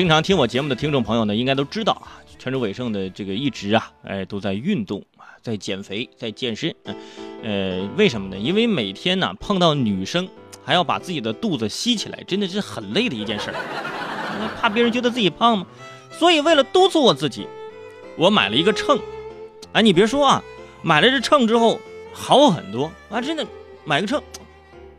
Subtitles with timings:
[0.00, 6.74] 经常听我节目的听众朋友呢，应该都知道啊，泉州伟胜的这个一直啊，哎，都在运动啊，在减肥，在健身。
[7.42, 8.38] 呃，为什么呢？
[8.38, 10.26] 因为每天呢碰到女生，
[10.64, 14.48] 还要把自己的肚子吸起来，真的是很累的一件事儿。
[14.58, 15.66] 怕别人觉得自己胖吗？
[16.10, 17.46] 所以为了督促我自己，
[18.16, 18.98] 我买了一个秤。
[19.72, 20.42] 哎，你别说啊，
[20.80, 21.78] 买了这秤之后
[22.10, 23.20] 好很多啊！
[23.20, 23.46] 真的，
[23.84, 24.22] 买个秤，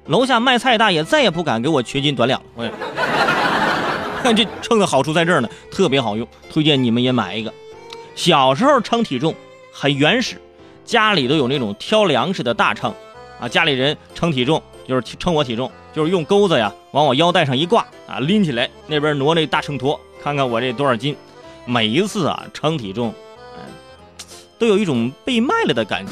[0.05, 2.71] 楼下卖菜大爷再也不敢给我缺斤短两了。
[4.21, 7.53] 看 这秤的好处在这儿呢，特别好用，推荐你们也买一个。
[8.15, 9.33] 小时候称体重
[9.71, 10.35] 很原始，
[10.85, 12.93] 家里都有那种挑粮食的大秤
[13.39, 21.15] 啊，家里人称体重就是称我体重，就是用钩子呀往我腰带上一挂啊，拎起来那边挪那大秤砣，看看我这多少斤。
[21.65, 23.13] 每一次啊称体重。
[24.57, 26.11] 都有一种被卖了的感觉。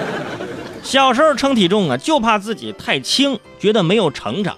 [0.82, 4.56] 小时候称体重啊，就怕自己太轻，觉得没有成长。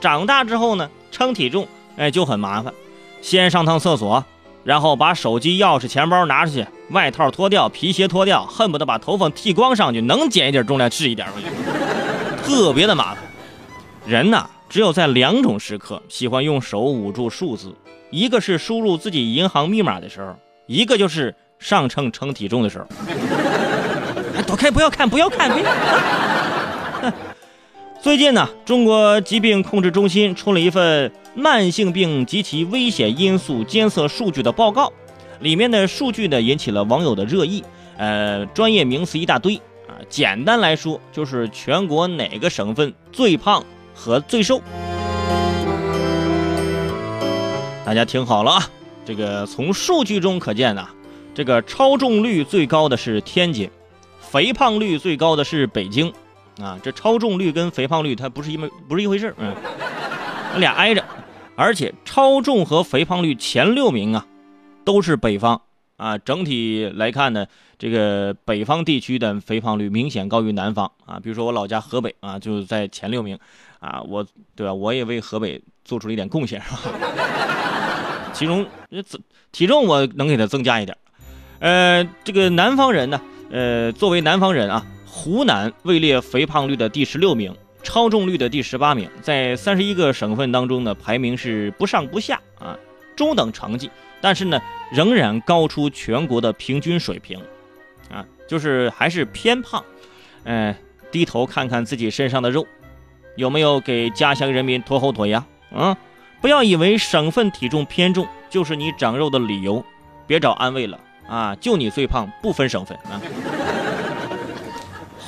[0.00, 1.66] 长大之后呢，称体重，
[1.96, 2.72] 哎，就很麻烦。
[3.20, 4.24] 先上趟厕所，
[4.64, 11.34] 然后把手机、钥匙、钱包拿出去，外套脱掉，皮鞋脱掉，恨不得把头发剃光上去，能减一点重量是一点吧，
[12.44, 13.18] 特别的麻烦。
[14.06, 17.74] 人呐，只有在两种时刻喜欢用手捂住数字，
[18.10, 20.34] 一个是输入自己银行密码的时候，
[20.66, 21.34] 一个就是。
[21.62, 22.86] 上秤称体重的时候，
[24.44, 25.62] 躲开，不要看，不要看，别。
[28.02, 34.92] 最近呢，中国疾病控制中心出了一份慢性病及其危险因素监测数据的报告，
[35.38, 37.62] 里面的数据呢引起了网友的热议。
[37.96, 39.54] 呃，专业名词一大堆
[39.86, 44.60] 啊，简单来说就是全国哪个省份最胖和最瘦。
[47.86, 48.68] 大家听好了啊，
[49.06, 50.84] 这个从数据中可见呢。
[51.36, 53.70] 这个超重率最高的是天津，
[54.18, 56.12] 肥胖率最高的是北京，
[56.60, 59.54] 啊，这超重率跟肥胖率它不是一么不是一回事嗯，
[60.58, 61.04] 俩挨着，
[61.56, 64.26] 而且超重和肥胖率前六名啊，
[64.84, 65.60] 都是北方
[65.96, 66.18] 啊。
[66.18, 67.46] 整体来看呢，
[67.78, 71.18] 这个北方地区的肥胖率明显高于南方啊。
[71.22, 73.38] 比如说我老家河北啊，就在前六名，
[73.80, 74.74] 啊，我对吧？
[74.74, 76.80] 我也为河北做出了一点贡献，是吧？
[78.34, 78.66] 其中
[79.52, 80.96] 体重我能给它增加一点。
[81.60, 84.84] 呃，这个南方人呢，呃，作为南方人啊，
[85.14, 92.78] 湖南位列肥胖率的第十六名，超重率的第十八名，在三十一个省份当中呢，排名是不上不下啊，
[93.14, 93.90] 中等成绩，
[94.22, 94.58] 但是呢，
[94.90, 97.38] 仍然高出全国的平均水平，
[98.10, 99.84] 啊，就是还是偏胖。
[100.44, 100.74] 嗯，
[101.10, 102.66] 低头看看自己身上的肉，
[103.36, 105.44] 有没有给家乡人民拖后腿呀？
[105.74, 105.94] 啊，
[106.40, 109.84] 不要以为省份体重偏重就是你长肉的理由，
[110.26, 110.98] 别找安慰了。
[111.28, 113.20] 啊，就你最胖，不分省份啊！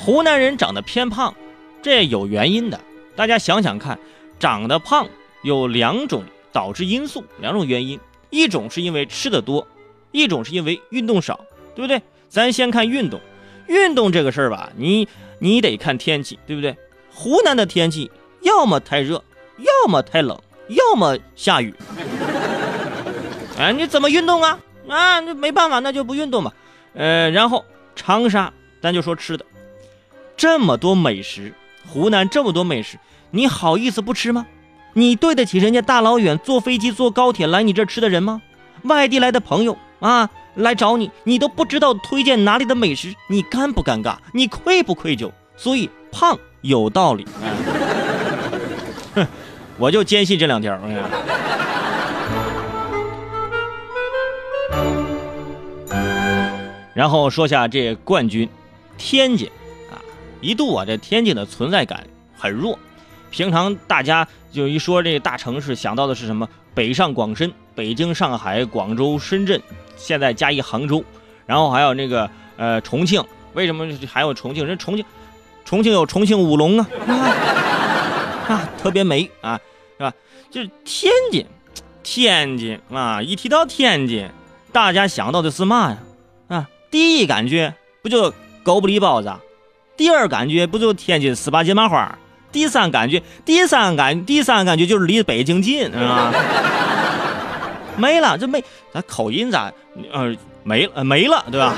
[0.05, 1.33] 湖南人长得偏胖，
[1.81, 2.79] 这有原因的。
[3.15, 3.97] 大家想想看，
[4.37, 5.07] 长得胖
[5.41, 7.99] 有两种导致因素，两种原因，
[8.29, 9.67] 一种是因为吃的多，
[10.11, 11.39] 一种是因为运动少，
[11.73, 11.99] 对不对？
[12.29, 13.19] 咱先看运动，
[13.65, 15.07] 运动这个事儿吧，你
[15.39, 16.77] 你得看天气，对不对？
[17.11, 18.11] 湖南的天气
[18.41, 19.23] 要么太热，
[19.57, 21.73] 要么太冷，要么下雨。
[23.57, 24.59] 哎，你怎么运动啊？
[24.87, 26.53] 啊，那没办法，那就不运动吧。
[26.93, 29.43] 呃，然后长沙，咱就说吃的，
[30.37, 31.53] 这么多美食，
[31.87, 32.97] 湖南这么多美食，
[33.31, 34.45] 你好意思不吃吗？
[34.93, 38.41] 你对得起人家大老远坐飞机、坐高铁来你这吃的人吗？
[38.83, 44.17] 外地来的朋友啊，来找你，你都不知道推荐哪里的美食，你尴不尴尬？
[44.33, 45.31] 你愧不愧疚？
[45.57, 47.25] 所以胖有道理。
[49.15, 49.25] 哼，
[49.77, 50.77] 我就坚信这两条。
[56.93, 58.47] 然后说下这冠军，
[58.97, 59.49] 天津，
[60.45, 62.05] 一度啊这天津的存在感
[62.37, 62.77] 很弱。
[63.31, 66.47] 平常大家就一说这大城市，想到的是什么？
[66.73, 69.61] 北上广深，北京、上海、广州、深圳，
[69.97, 71.03] 现在加一杭州，
[71.45, 73.23] 然后还有那个呃重庆。
[73.53, 74.65] 为什么还有重庆？
[74.65, 75.05] 人重庆，
[75.63, 76.87] 重庆有重庆舞龙啊，
[78.47, 79.59] 啊特别美啊，
[79.97, 80.13] 是吧？
[80.51, 81.45] 就是天津，
[82.03, 84.29] 天津啊，一提到天津，
[84.71, 85.97] 大家想到的是嘛呀？
[86.47, 88.33] 啊第一感觉不就
[88.63, 89.33] 狗不理包子，
[89.97, 92.17] 第二感觉不就天津十八街麻花，
[92.51, 96.33] 第三感觉，第三感，第三感觉就是离北京近，是吧？
[97.97, 98.63] 没了，这没，
[98.93, 99.71] 咱口音咋，
[100.11, 101.73] 呃，没了，没了，对吧？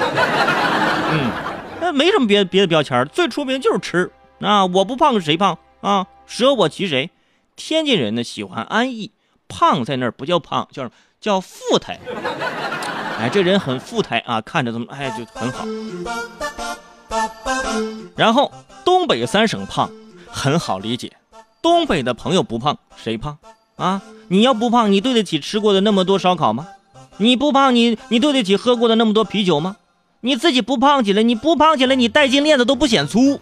[1.11, 1.31] 嗯，
[1.79, 4.11] 那没什么别别的标签，最出名就是吃
[4.41, 4.65] 啊！
[4.65, 6.07] 我不胖谁胖啊？
[6.25, 7.11] 舍我其谁？
[7.55, 9.11] 天津人呢喜欢安逸，
[9.47, 10.95] 胖在那儿不叫胖，叫什么？
[11.21, 11.99] 叫富态。
[13.19, 15.65] 哎，这人很富态啊，看着怎么哎就很好。
[18.15, 18.51] 然后
[18.83, 19.89] 东北三省胖
[20.27, 21.13] 很好理解，
[21.61, 23.37] 东北的朋友不胖谁胖？
[23.75, 26.67] 啊，你要不胖，你对得起吃过的那么多烧烤吗？
[27.17, 29.77] 你不胖，你你对得起喝过的那么多啤酒吗？
[30.21, 33.39] 你自己不胖起来，你不胖起来，你戴金链子都不显粗。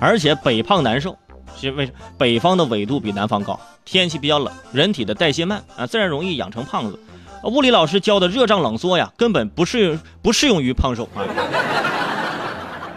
[0.00, 1.16] 而且北胖难受，
[1.58, 7.00] 是为什么北方的纬度比南方高，天气比较冷，人体的代谢慢啊，自然容易养成胖子。
[7.44, 11.22] 物理老师教的热胀冷缩呀，根本不适不适用于胖瘦啊。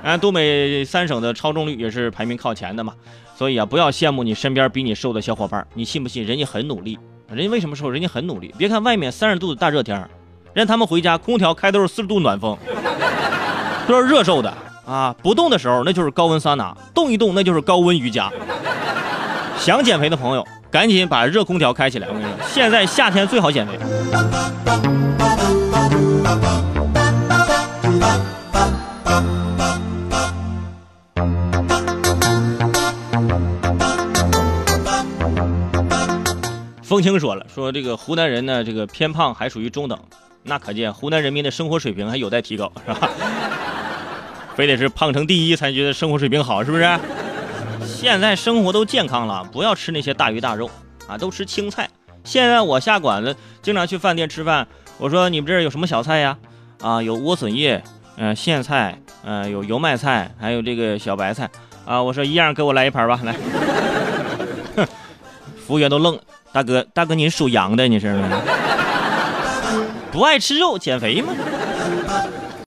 [0.03, 2.93] 啊，东北三省的超重率也是排名靠前的嘛，
[3.35, 6.97] 所以啊，不要羡慕你身边比你瘦的小伙伴，你信不信人家很努力？
[7.29, 7.89] 人家为什么瘦？
[7.89, 8.53] 人家很努力。
[8.57, 10.09] 别看外面三十度的大热天，
[10.53, 12.57] 让他们回家空调开都是四十度暖风，
[13.87, 14.51] 都是热瘦的
[14.85, 15.15] 啊！
[15.21, 18.29] 不动的时候那就是高温桑拿，动一动那就是高温瑜伽。
[19.57, 22.07] 想减肥的朋友，赶紧把热空调开起来！
[22.07, 23.77] 我跟你说，现在夏天最好减肥。
[36.81, 39.99] 风清说了，说这个湖南人呢，这个偏胖还属于中等，
[40.43, 43.09] 那可见湖南人民的生活水平还有待提高，是吧？
[44.55, 46.83] 非得是胖成第一才觉得生活水平好，是不是？
[48.01, 50.67] 现在生活都健康了，不要吃那些大鱼大肉
[51.07, 51.87] 啊，都吃青菜。
[52.23, 54.67] 现在我下馆子，经常去饭店吃饭，
[54.97, 56.35] 我说你们这儿有什么小菜呀？
[56.81, 57.83] 啊，有莴笋叶，
[58.17, 61.47] 嗯，苋菜，嗯，有油麦菜，还有这个小白菜，
[61.85, 63.35] 啊，我说一样给我来一盘吧，来。
[65.67, 66.19] 服务员都愣。
[66.51, 68.19] 大哥，大哥，你属羊的，你是
[70.11, 71.33] 不爱吃肉减肥吗？